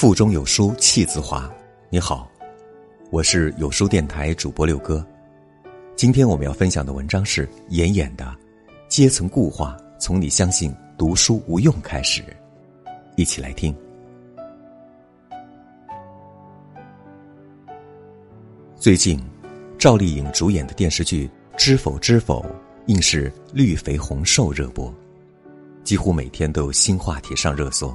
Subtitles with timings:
[0.00, 1.46] 腹中有书气自华。
[1.90, 2.26] 你好，
[3.10, 5.06] 我是有书电台主播六哥。
[5.94, 8.24] 今天我们要分享的文章是严严的
[8.88, 12.22] 《阶层固化从你相信读书无用开始》，
[13.16, 13.76] 一起来听。
[18.76, 19.22] 最近，
[19.78, 21.28] 赵丽颖主演的电视剧
[21.58, 22.40] 《知否知否》
[22.86, 24.90] 应是绿肥红瘦热播，
[25.84, 27.94] 几乎每天都有新话题上热搜。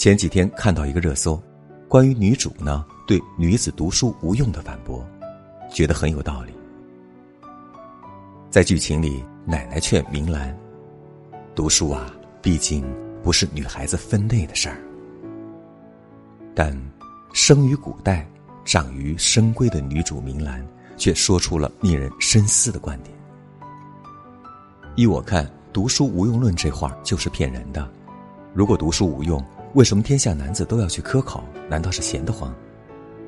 [0.00, 1.38] 前几天看到一个热搜，
[1.86, 5.06] 关于女主呢对女子读书无用的反驳，
[5.70, 6.54] 觉得很有道理。
[8.48, 10.58] 在剧情里，奶奶劝明兰
[11.54, 12.10] ：“读书啊，
[12.40, 12.82] 毕竟
[13.22, 14.80] 不是女孩子分内的事儿。”
[16.56, 16.74] 但
[17.34, 18.26] 生于古代、
[18.64, 23.14] 长于深闺的女主明兰，却说出了令人深思的观点。
[24.96, 27.86] 依我看，“读书无用论”这话就是骗人的。
[28.54, 31.44] 如果读书无用，为什么天下男子都要去科考？
[31.68, 32.52] 难道是闲得慌？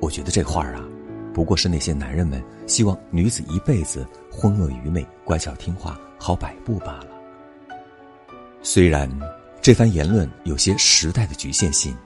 [0.00, 0.84] 我觉得这话啊，
[1.32, 7.06] 不过是那些男人们希望女子一辈子昏恶愚昧、乖巧听话、好摆布罢了。
[8.60, 9.08] 虽然
[9.60, 11.96] 这番言论有些时代的局限性，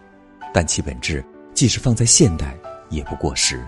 [0.52, 2.54] 但其本质即使放在现代
[2.90, 3.66] 也不过时。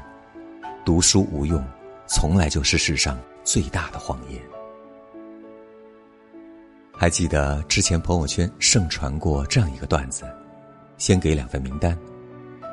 [0.85, 1.65] 读书无用，
[2.07, 4.39] 从来就是世上最大的谎言。
[6.93, 10.25] 还记得之前朋友圈盛传过这样一个段子。
[10.99, 11.97] 先给两份名单，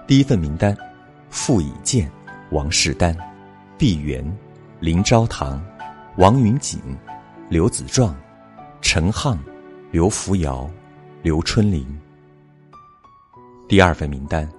[0.07, 0.75] 第一份名单：
[1.29, 2.11] 傅以健、
[2.51, 3.15] 王士丹、
[3.77, 4.25] 毕沅、
[4.79, 5.63] 林昭堂、
[6.17, 6.79] 王云锦、
[7.49, 8.15] 刘子壮、
[8.81, 9.37] 陈沆、
[9.91, 10.69] 刘福尧、
[11.21, 11.85] 刘春林。
[13.67, 14.49] 第二份名单：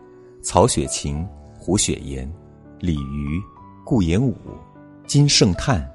[0.42, 1.27] 曹雪芹、
[1.59, 2.33] 胡雪岩、
[2.78, 3.42] 李渔、
[3.84, 4.37] 顾炎武、
[5.06, 5.89] 金圣叹、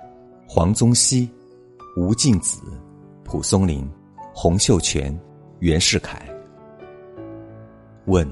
[0.48, 1.30] 黄宗羲、
[1.96, 2.60] 吴敬梓、
[3.24, 3.90] 蒲松龄、
[4.34, 5.18] 洪秀全、
[5.60, 6.31] 袁世凯。
[8.06, 8.28] 问，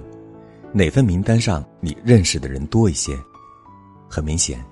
[0.71, 3.17] 哪份名单上你认识的人多一些？
[4.09, 4.63] 很明显，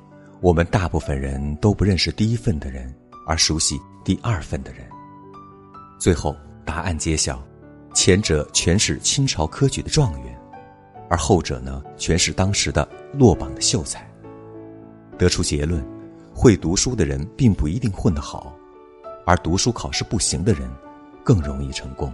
[0.42, 2.94] 我们大部分人都不认识第一份的人，
[3.28, 4.88] 而熟悉第二份的人。
[6.00, 6.36] 最后
[6.66, 7.44] 答案揭晓，
[7.94, 10.40] 前者全是清朝科举的状元，
[11.10, 14.08] 而后者呢，全是当时的落榜的秀才。
[15.18, 15.84] 得出结论，
[16.34, 18.56] 会读书的人并不一定混得好，
[19.26, 20.68] 而读书考试不行的人，
[21.24, 22.12] 更容易成功。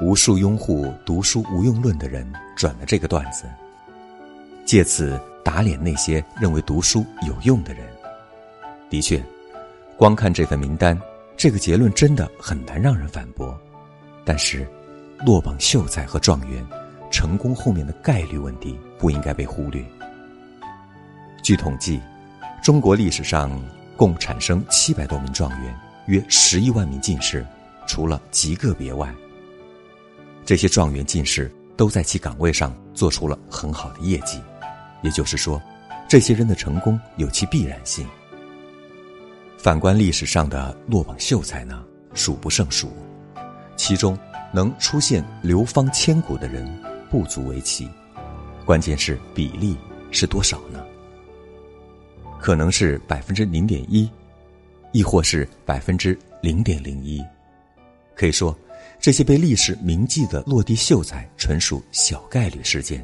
[0.00, 3.44] 无数拥护“读书无用论”的人转了这个段子，
[4.64, 7.86] 借此打脸那些认为读书有用的人。
[8.88, 9.22] 的确，
[9.98, 10.98] 光看这份名单，
[11.36, 13.54] 这个结论真的很难让人反驳。
[14.24, 14.66] 但是，
[15.26, 16.66] 落榜秀才和状元
[17.10, 19.84] 成功后面的概率问题不应该被忽略。
[21.42, 22.00] 据统计，
[22.62, 23.50] 中国历史上
[23.98, 27.46] 共产生七百多名状元，约十一万名进士，
[27.86, 29.14] 除了极个别外。
[30.50, 34.42] 这些状元进士都在其岗位上做出了很好的业绩，
[35.00, 35.62] 也就是说，
[36.08, 38.04] 这些人的成功有其必然性。
[39.56, 41.84] 反观历史上的落榜秀才呢，
[42.14, 42.90] 数不胜数，
[43.76, 44.18] 其中
[44.52, 46.68] 能出现流芳千古的人
[47.08, 47.88] 不足为奇，
[48.64, 49.78] 关键是比例
[50.10, 50.84] 是多少呢？
[52.40, 54.10] 可能是百分之零点一，
[54.90, 57.24] 亦或是百分之零点零一，
[58.16, 58.52] 可以说。
[59.00, 63.02] 这些被历史铭记的落地秀才，纯属小概率事件。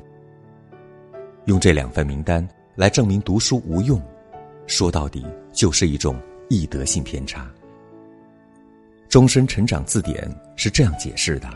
[1.46, 4.00] 用这两份名单来证明读书无用，
[4.66, 5.24] 说到底
[5.54, 6.20] 就是一种
[6.50, 7.50] 易得性偏差。
[9.08, 11.48] 终身成长字典是这样解释的：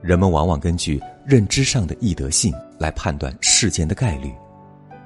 [0.00, 4.32] 人们往往根据认知上的易得性来判断事件的概率，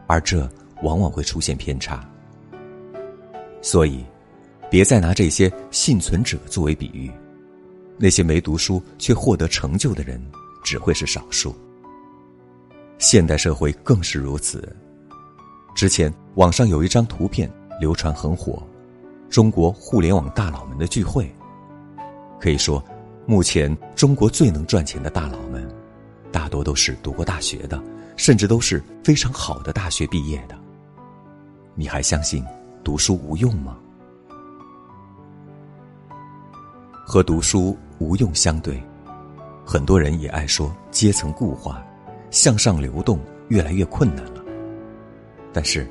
[0.07, 0.47] 而这
[0.83, 2.07] 往往会出现偏差。
[3.63, 4.05] 所以，
[4.69, 7.11] 别再拿这些幸存者作为比喻。
[8.03, 10.19] 那些没读书却获得成就的人，
[10.65, 11.55] 只会是少数。
[12.97, 14.75] 现代社会更是如此。
[15.75, 18.67] 之前网上有一张图片流传很火，
[19.29, 21.31] 中国互联网大佬们的聚会。
[22.41, 22.83] 可以说，
[23.27, 25.69] 目前中国最能赚钱的大佬们，
[26.33, 27.83] 大多都是读过大学的，
[28.17, 30.59] 甚至都是非常好的大学毕业的。
[31.75, 32.43] 你还相信
[32.83, 33.77] 读书无用吗？
[37.11, 37.77] 和读书。
[37.99, 38.81] 无用相对，
[39.67, 41.85] 很多人也爱说阶层固化，
[42.31, 43.19] 向上流动
[43.49, 44.41] 越来越困难了。
[45.53, 45.85] 但是，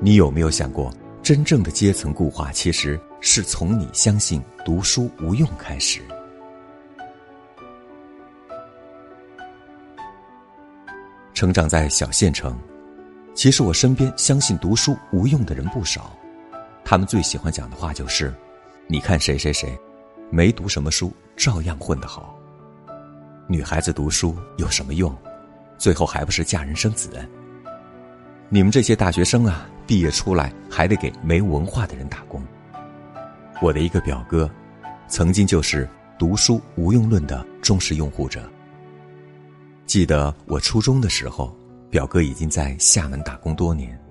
[0.00, 0.88] 你有没有想过，
[1.20, 6.00] 真正的阶层固化其实是从你相信读书无用开始？
[11.34, 12.56] 成长在小县城，
[13.34, 16.16] 其实我身边相信读书无用的人不少，
[16.84, 18.32] 他们最喜欢讲的话就是
[18.86, 19.76] ：“你看谁谁谁。”
[20.34, 22.34] 没读什么书，照样混得好。
[23.46, 25.14] 女孩子读书有什么用？
[25.76, 27.10] 最后还不是嫁人生子？
[28.48, 32.42] 你们这些大学生啊，毕业出来还得给没文化的人打工。
[33.60, 34.50] 我的一个表哥，
[35.06, 35.86] 曾经就是
[36.18, 38.42] 读书无用论的忠实拥护者。
[39.84, 41.54] 记得我初中的时候，
[41.90, 44.02] 表哥已经在厦门打工多年，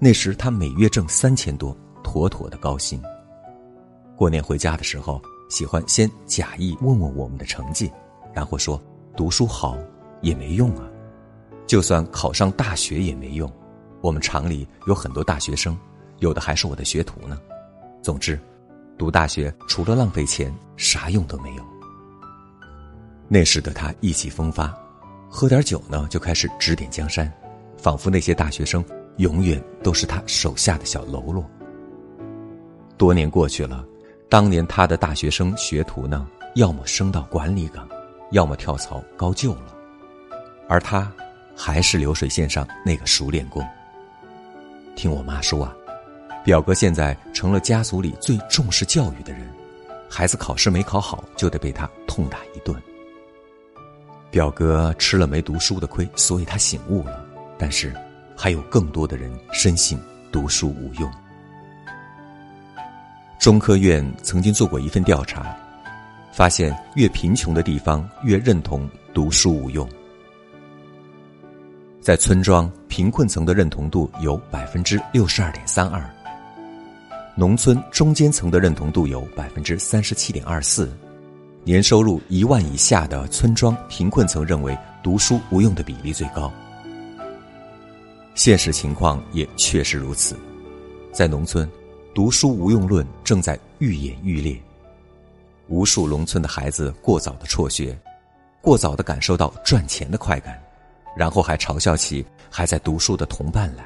[0.00, 3.00] 那时他每月挣三千多，妥妥的高薪。
[4.16, 7.90] 过年回家的时候，喜欢先假意问问我们的成绩，
[8.34, 8.80] 然后说
[9.16, 9.76] 读书好
[10.20, 10.88] 也没用啊，
[11.66, 13.50] 就算考上大学也没用。
[14.00, 15.76] 我们厂里有很多大学生，
[16.18, 17.38] 有的还是我的学徒呢。
[18.02, 18.38] 总之。
[18.98, 21.62] 读大学除了浪费钱，啥用都没有。
[23.28, 24.74] 那时的他意气风发，
[25.28, 27.30] 喝点酒呢就开始指点江山，
[27.76, 28.82] 仿佛那些大学生
[29.18, 31.44] 永远都是他手下的小喽啰。
[32.96, 33.84] 多年过去了，
[34.28, 36.26] 当年他的大学生学徒呢，
[36.56, 37.88] 要么升到管理岗，
[38.32, 39.74] 要么跳槽高就了，
[40.68, 41.10] 而他
[41.56, 43.64] 还是流水线上那个熟练工。
[44.94, 45.74] 听我妈说啊。
[46.44, 49.52] 表哥现在成了家族里最重视教育的人，
[50.08, 52.80] 孩子考试没考好就得被他痛打一顿。
[54.30, 57.26] 表哥吃了没读书的亏，所以他醒悟了。
[57.58, 57.92] 但是，
[58.36, 59.98] 还有更多的人深信
[60.30, 61.10] 读书无用。
[63.46, 65.56] 中科院曾经做过一份调查，
[66.32, 69.88] 发现越贫穷的地方越认同读书无用。
[72.00, 76.04] 在村庄，贫困层的认同度有百分之六十二点三二。
[77.36, 80.92] 农村中间层的认同度有百分之三十七点二四，
[81.62, 86.52] 年收入一万以下的村庄贫困层认为读书无用的比例最高。
[88.34, 90.34] 现实情况也确实如此，
[91.12, 91.70] 在农村，
[92.16, 94.58] 读书无用论正在愈演愈烈，
[95.68, 97.94] 无数农村的孩子过早的辍学，
[98.62, 100.58] 过早的感受到赚钱的快感，
[101.14, 103.84] 然后还嘲笑起还在读书的同伴来。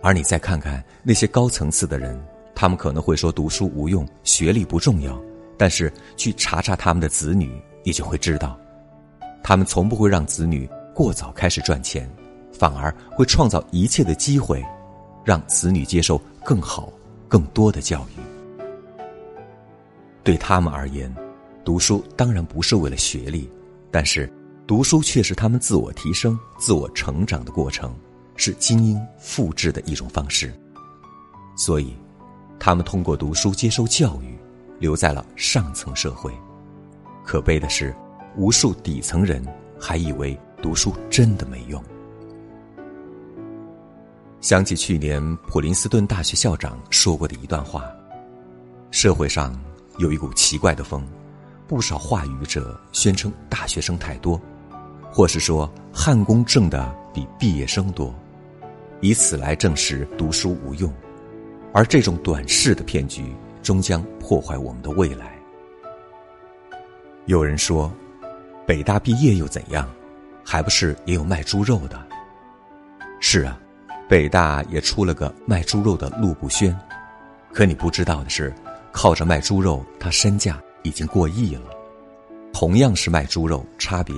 [0.00, 2.16] 而你再看看那些高层次的人，
[2.54, 5.20] 他们可能会说读书无用，学历不重要。
[5.58, 8.56] 但是去查查他们的子女，你就会知道，
[9.42, 12.08] 他们从不会让子女过早开始赚钱，
[12.52, 14.64] 反而会创造一切的机会，
[15.24, 16.92] 让子女接受更好、
[17.28, 18.20] 更多的教育。
[20.22, 21.12] 对他们而言，
[21.64, 23.50] 读书当然不是为了学历，
[23.90, 24.32] 但是
[24.66, 27.94] 读书却是他们自我提升、自我成长的过程。
[28.36, 30.52] 是精英复制的一种方式，
[31.56, 31.94] 所以，
[32.58, 34.36] 他们通过读书接受教育，
[34.80, 36.34] 留在了上层社会。
[37.24, 37.94] 可悲的是，
[38.36, 39.40] 无数底层人
[39.78, 41.80] 还以为读书真的没用。
[44.44, 47.90] 想起去年普林斯顿大学校长说过的一段话：
[48.90, 49.58] 社会上
[49.96, 51.02] 有一股奇怪的风，
[51.66, 54.38] 不少话语者宣称大学生太多，
[55.10, 58.14] 或是说焊工挣的比毕业生多。
[59.00, 60.92] 以此来证实读书无用，
[61.72, 65.38] 而这种短视的骗局终将破坏我们的未来。
[67.24, 67.90] 有人说，
[68.66, 69.88] 北大毕业又怎样？
[70.44, 71.98] 还不是也有卖猪肉的？
[73.20, 73.58] 是啊，
[74.08, 76.76] 北大也出了个卖猪肉的陆步轩，
[77.52, 78.54] 可你不知道的是，
[78.92, 81.70] 靠着卖猪肉，他身价已经过亿了。
[82.52, 84.14] 同样是卖猪肉，差别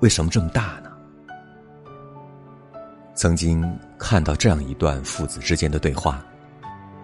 [0.00, 0.90] 为什么这么大呢？
[3.14, 3.66] 曾经
[3.98, 6.24] 看到这样一段父子之间的对话：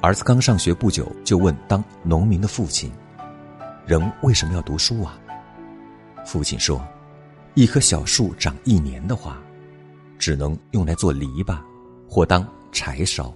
[0.00, 2.92] 儿子刚上学不久，就问当农民的父亲
[3.86, 5.18] ：“人为什么要读书啊？”
[6.24, 6.86] 父亲说
[7.54, 9.38] ：“一棵小树长一年的话，
[10.18, 11.58] 只能用来做篱笆，
[12.08, 13.32] 或当柴烧；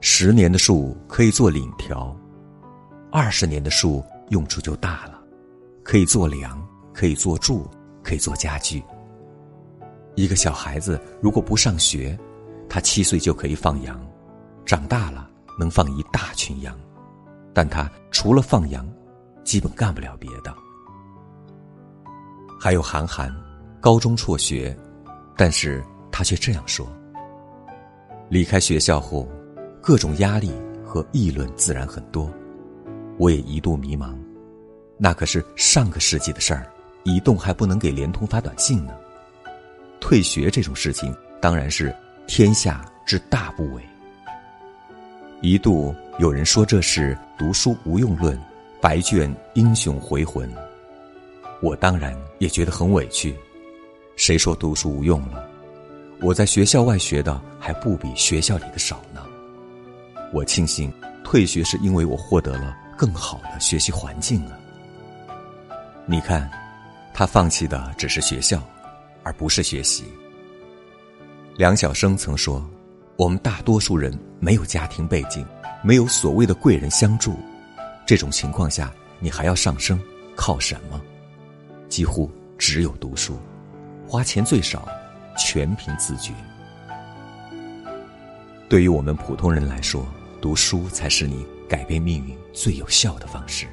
[0.00, 2.14] 十年的树可以做檩条；
[3.10, 5.20] 二十年的树用处就大了，
[5.82, 6.60] 可以做梁，
[6.92, 7.68] 可以做柱，
[8.02, 8.82] 可以做家具。”
[10.14, 12.18] 一个小孩子如果不上学，
[12.68, 14.00] 他七岁就可以放羊，
[14.64, 16.78] 长大了能放一大群羊，
[17.54, 18.86] 但他除了放羊，
[19.42, 20.54] 基本干不了别的。
[22.60, 23.34] 还有韩寒，
[23.80, 24.76] 高中辍学，
[25.36, 26.86] 但是他却这样说：
[28.32, 29.28] 离开学校后，
[29.78, 30.50] 各种压力
[30.82, 32.32] 和议论自然很多，
[33.18, 34.16] 我也一度迷茫，
[34.96, 36.66] 那可是上个世纪的事儿，
[37.02, 38.94] 移动还不能给联通发短信呢。
[40.00, 41.94] 退学这种事情，当然是
[42.26, 43.82] 天下之大不韪。
[45.42, 48.40] 一度有人说这是读书无用论，
[48.80, 50.50] 白卷英雄回魂。
[51.60, 53.36] 我当然也觉得很委屈。
[54.16, 55.51] 谁说读书无用了？
[56.22, 59.20] 我在学校外学的还不比学校里的少呢。
[60.32, 60.90] 我庆幸
[61.24, 64.56] 退学是因为我获得了更好的学习环境啊。
[66.06, 66.48] 你看，
[67.12, 68.62] 他放弃的只是学校，
[69.24, 70.04] 而不是学习。
[71.56, 72.64] 梁晓声曾说
[73.18, 75.44] ：“我们大多数人没有家庭背景，
[75.82, 77.36] 没有所谓的贵人相助，
[78.06, 80.00] 这种情况下，你还要上升，
[80.36, 81.00] 靠什么？
[81.88, 83.38] 几乎只有读书，
[84.06, 84.88] 花钱最少，
[85.36, 86.32] 全凭自觉。
[88.68, 90.06] 对于我们普通人来说，
[90.40, 93.66] 读书才是你改变命运最有效的方式。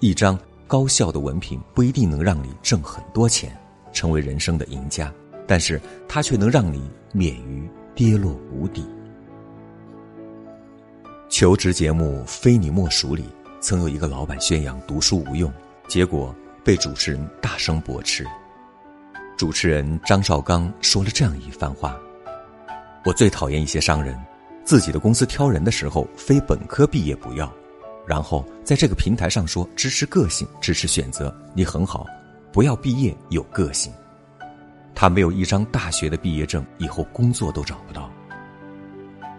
[0.00, 3.56] 一张高校的文凭不一定能让你挣很多钱，
[3.92, 5.12] 成为人生的赢家。”
[5.46, 8.86] 但是它却能让你免于跌落谷底。
[11.28, 13.24] 求职节目《非你莫属》里，
[13.60, 15.52] 曾有一个老板宣扬读书无用，
[15.88, 18.24] 结果被主持人大声驳斥。
[19.40, 21.98] 主持人张绍刚说了这样一番话
[23.06, 24.14] ：“我最讨厌一些商人，
[24.66, 27.50] 自己的公司挑人的时候，非本科毕业不要，
[28.06, 32.04] 然后在这个平台上说支持个性，支持选择，你很好，
[32.52, 33.90] 不要毕业有个性。”
[34.94, 38.10] 他没有一张大学的毕业证，以后工作都找不到。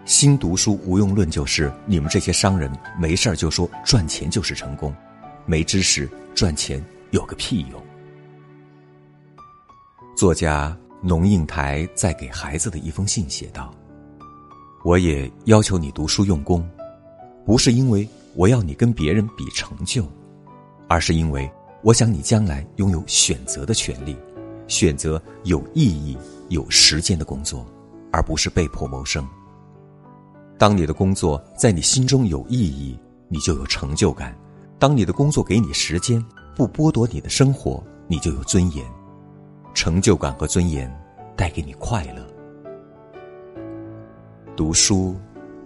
[0.04, 2.68] 新读书无用论就是你们这些商人
[2.98, 4.92] 没事儿就说赚钱就是成功，
[5.46, 7.80] 没知识赚钱有个屁用。
[10.22, 13.74] 作家农应台在给孩子的一封信写道
[14.86, 16.64] ：“我也要求你读书用功，
[17.44, 20.06] 不是因为我要你跟别人比成就，
[20.86, 21.50] 而是因为
[21.82, 24.16] 我想你将来拥有选择的权利。”
[24.68, 26.16] 选择有意义、
[26.50, 27.66] 有时间的工作，
[28.12, 29.28] 而不是被迫谋生。
[30.56, 34.32] 当你的工作在你心中有意义，你就有成就感；
[34.78, 36.24] 当你的工作给你时间，
[36.54, 38.86] 不剥夺你的生活，你就有尊严。
[39.74, 40.90] 成就感和尊严
[41.36, 42.26] 带给你快乐。
[44.56, 45.16] 读书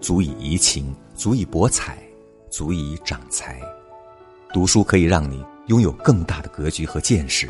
[0.00, 1.98] 足以怡情，足以博采，
[2.50, 3.60] 足以长才。
[4.52, 7.48] 读书可以让你拥有更大的格局和见识。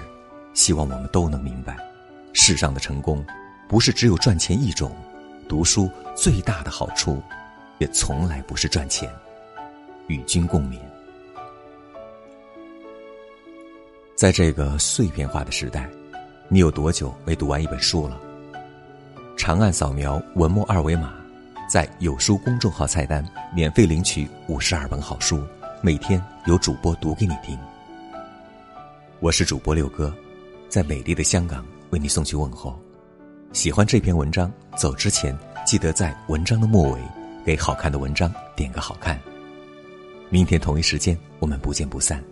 [0.54, 1.76] 希望我们都能明白，
[2.32, 3.24] 世上的成功，
[3.68, 4.90] 不是只有赚钱一种。
[5.48, 7.22] 读书最大的好处，
[7.78, 9.08] 也从来不是赚钱。
[10.08, 10.78] 与君共勉。
[14.14, 15.90] 在这个碎片化的时代，
[16.48, 18.20] 你有多久没读完一本书了？
[19.36, 21.12] 长按扫描文末二维码，
[21.68, 25.42] 在有书公众号菜单免费领取五十二本好书，
[25.82, 27.58] 每天有主播读给你听。
[29.18, 30.14] 我是主播六哥。
[30.68, 32.78] 在美丽的香港为你送去问候。
[33.52, 37.00] 喜欢这篇文章，走之前记得在文章的末尾
[37.44, 39.18] 给好看的文章点个好看。
[40.28, 42.22] 明天同一时间，我们不见不散。